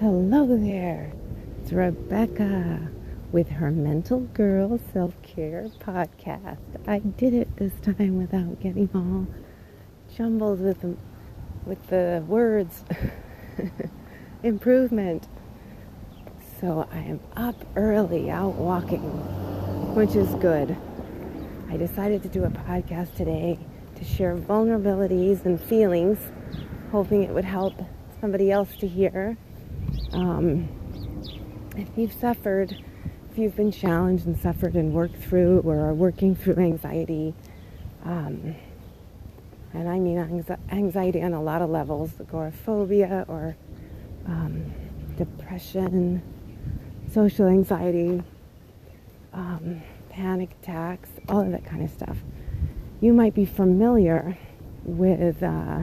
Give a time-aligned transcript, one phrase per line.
[0.00, 1.12] Hello there.
[1.62, 2.88] It's Rebecca
[3.30, 6.58] with her Mental Girl Self Care podcast.
[6.88, 9.28] I did it this time without getting all
[10.16, 10.96] jumbled with the,
[11.64, 12.84] with the words
[14.42, 15.28] improvement.
[16.60, 18.98] So I am up early out walking,
[19.94, 20.76] which is good.
[21.70, 23.60] I decided to do a podcast today
[23.94, 26.18] to share vulnerabilities and feelings,
[26.90, 27.74] hoping it would help
[28.20, 29.38] somebody else to hear
[30.14, 30.68] um,
[31.76, 32.76] if you've suffered,
[33.30, 37.34] if you've been challenged and suffered and worked through or are working through anxiety,
[38.04, 38.54] um,
[39.72, 43.56] and I mean anxiety on a lot of levels, agoraphobia or
[44.26, 44.72] um,
[45.16, 46.22] depression,
[47.12, 48.22] social anxiety,
[49.32, 52.16] um, panic attacks, all of that kind of stuff.
[53.00, 54.38] You might be familiar
[54.84, 55.80] with uh,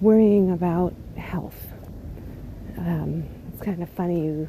[0.00, 1.75] worrying about health
[2.78, 4.48] um, it's kind of funny you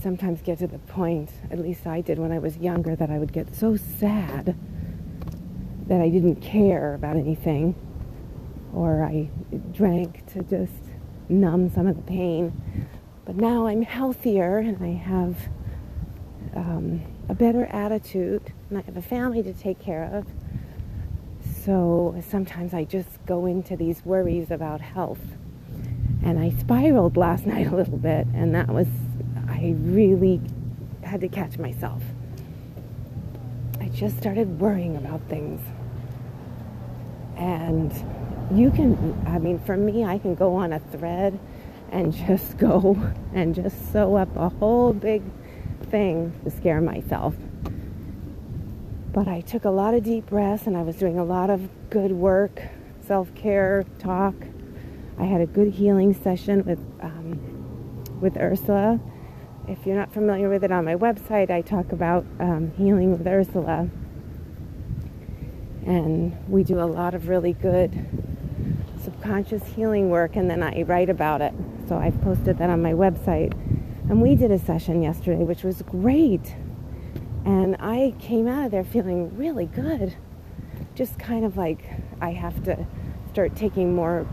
[0.00, 3.18] sometimes get to the point, at least I did when I was younger, that I
[3.18, 4.56] would get so sad
[5.86, 7.74] that I didn't care about anything,
[8.72, 9.28] or I
[9.72, 10.72] drank to just
[11.28, 12.86] numb some of the pain.
[13.24, 15.36] But now I'm healthier and I have
[16.54, 20.26] um, a better attitude and I have a family to take care of.
[21.64, 25.20] So sometimes I just go into these worries about health
[26.22, 28.88] and I spiraled last night a little bit, and that was,
[29.48, 30.40] I really
[31.02, 32.02] had to catch myself.
[33.80, 35.60] I just started worrying about things.
[37.36, 37.92] And
[38.52, 41.38] you can, I mean, for me, I can go on a thread
[41.90, 42.96] and just go
[43.32, 45.22] and just sew up a whole big
[45.90, 47.34] thing to scare myself.
[49.12, 51.68] But I took a lot of deep breaths and I was doing a lot of
[51.90, 52.62] good work,
[53.04, 54.34] self care talk
[55.18, 59.00] I had a good healing session with um, with Ursula.
[59.68, 63.26] If you're not familiar with it, on my website I talk about um, healing with
[63.26, 63.88] Ursula,
[65.86, 68.06] and we do a lot of really good
[69.02, 71.54] subconscious healing work, and then I write about it.
[71.88, 73.52] So I've posted that on my website,
[74.08, 76.54] and we did a session yesterday, which was great,
[77.44, 80.14] and I came out of there feeling really good.
[80.94, 81.84] Just kind of like
[82.20, 82.86] I have to
[83.32, 84.26] start taking more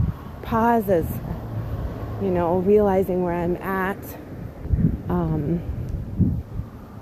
[0.47, 1.05] pauses,
[2.21, 3.97] you know, realizing where I'm at,
[5.09, 5.61] um,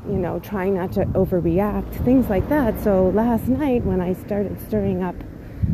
[0.07, 2.83] you know, trying not to overreact, things like that.
[2.83, 5.15] So last night, when I started stirring up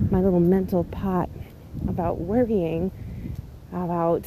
[0.09, 1.29] my little mental pot
[1.87, 2.91] about worrying,
[3.71, 4.25] about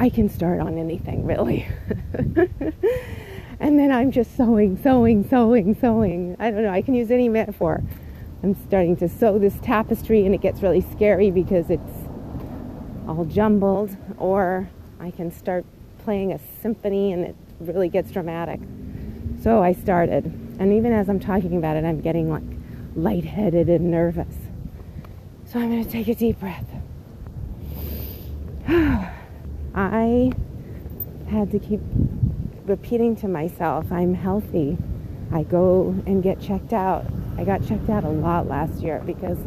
[0.00, 1.68] I can start on anything really.
[3.60, 6.34] and then I'm just sewing, sewing, sewing, sewing.
[6.40, 7.84] I don't know, I can use any metaphor.
[8.42, 12.08] I'm starting to sew this tapestry and it gets really scary because it's
[13.06, 15.64] all jumbled or I can start
[15.98, 18.58] playing a symphony and it really gets dramatic.
[19.42, 20.24] So I started
[20.58, 22.42] and even as I'm talking about it I'm getting like
[22.96, 24.34] lightheaded and nervous.
[25.44, 26.66] So I'm going to take a deep breath.
[29.74, 30.32] I
[31.28, 31.80] had to keep
[32.64, 34.78] repeating to myself, I'm healthy.
[35.32, 37.04] I go and get checked out.
[37.36, 39.38] I got checked out a lot last year because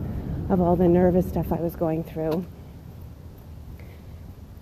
[0.49, 2.45] of all the nervous stuff I was going through.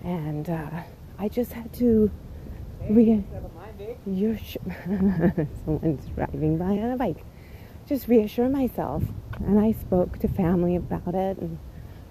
[0.03, 0.69] And uh,
[1.17, 2.11] I just had to
[2.89, 3.23] re-
[4.05, 4.57] you're sh-
[5.65, 7.23] someone's driving by on a bike.
[7.87, 9.03] Just reassure myself.
[9.39, 11.57] And I spoke to family about it and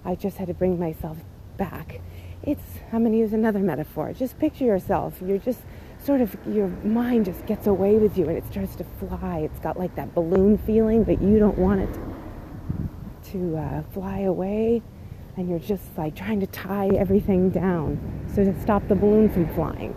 [0.04, 1.18] I just had to bring myself
[1.56, 2.00] back.
[2.42, 2.62] It's
[2.92, 4.12] I'm gonna use another metaphor.
[4.12, 5.14] Just picture yourself.
[5.24, 5.60] You're just
[6.04, 9.38] sort of your mind just gets away with you and it starts to fly.
[9.38, 11.98] It's got like that balloon feeling, but you don't want it
[13.32, 14.82] to uh, fly away.
[15.36, 17.98] And you're just like trying to tie everything down
[18.34, 19.96] so to stop the balloon from flying.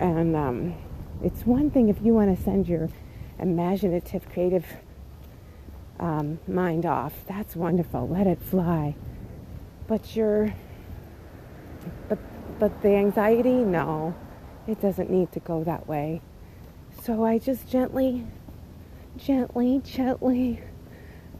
[0.00, 0.74] And um,
[1.22, 2.88] it's one thing if you want to send your
[3.38, 4.66] imaginative, creative
[6.00, 7.12] um, mind off.
[7.28, 8.08] That's wonderful.
[8.08, 8.96] Let it fly.
[9.86, 10.54] But your,
[12.08, 12.18] but
[12.58, 14.14] but the anxiety, no
[14.66, 16.20] it doesn't need to go that way.
[17.02, 18.26] So I just gently,
[19.16, 20.60] gently, gently,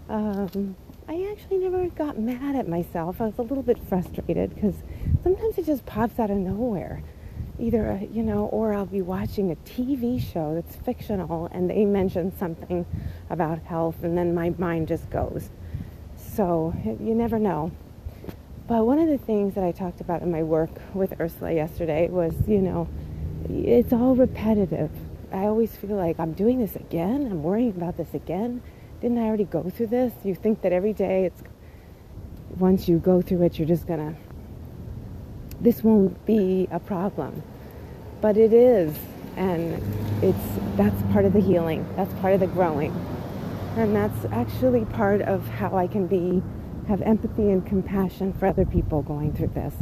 [0.09, 0.77] um,
[1.09, 3.21] I actually never got mad at myself.
[3.21, 4.75] I was a little bit frustrated because
[5.23, 7.03] sometimes it just pops out of nowhere.
[7.59, 11.85] Either, uh, you know, or I'll be watching a TV show that's fictional and they
[11.85, 12.87] mention something
[13.29, 15.51] about health and then my mind just goes.
[16.17, 17.73] So you never know.
[18.67, 22.09] But one of the things that I talked about in my work with Ursula yesterday
[22.09, 22.89] was, you know,
[23.59, 24.91] it's all repetitive.
[25.33, 27.29] I always feel like I'm doing this again.
[27.31, 28.63] I'm worrying about this again.
[29.01, 30.13] Didn't I already go through this?
[30.25, 31.43] You think that every day it's
[32.59, 34.15] once you go through it, you're just gonna,
[35.61, 37.43] this won't be a problem.
[38.21, 38.95] But it is,
[39.37, 39.75] and
[40.23, 40.39] it's,
[40.77, 42.93] that's part of the healing, that's part of the growing.
[43.77, 46.43] And that's actually part of how I can be,
[46.89, 49.75] have empathy and compassion for other people going through this.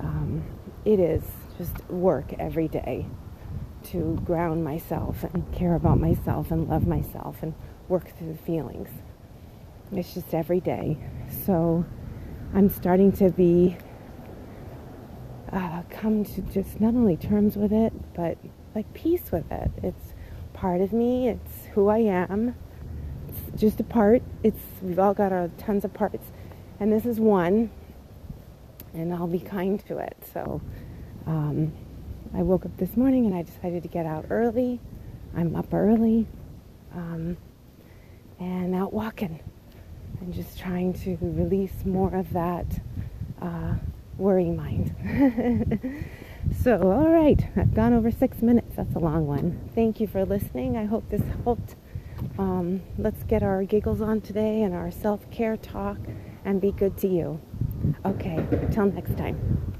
[0.00, 0.44] Um,
[0.84, 1.22] it is
[1.58, 3.06] just work every day
[3.84, 7.54] to ground myself and care about myself and love myself and
[7.88, 8.88] work through the feelings.
[9.92, 10.98] It's just every day.
[11.44, 11.84] So
[12.54, 13.76] I'm starting to be
[15.52, 18.38] uh, come to just not only terms with it, but
[18.74, 19.70] like peace with it.
[19.82, 20.14] It's
[20.52, 21.28] part of me.
[21.28, 22.54] It's who I am.
[23.28, 24.22] It's just a part.
[24.42, 26.32] It's we've all got our tons of parts,
[26.80, 27.70] and this is one.
[28.94, 30.16] And I'll be kind to it.
[30.32, 30.60] So
[31.26, 31.72] um,
[32.34, 34.80] I woke up this morning and I decided to get out early.
[35.36, 36.26] I'm up early
[36.94, 37.36] um,
[38.38, 39.40] and out walking
[40.20, 42.66] and just trying to release more of that
[43.40, 43.74] uh,
[44.18, 44.94] worry mind.
[46.62, 48.76] so, all right, I've gone over six minutes.
[48.76, 49.70] That's a long one.
[49.74, 50.76] Thank you for listening.
[50.76, 51.76] I hope this helped.
[52.38, 55.98] Um, let's get our giggles on today and our self care talk
[56.44, 57.40] and be good to you.
[58.04, 59.71] Okay, till next time.